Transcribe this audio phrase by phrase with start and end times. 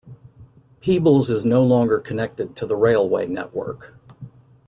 [0.79, 3.93] Peebles is no longer connected to the railway network.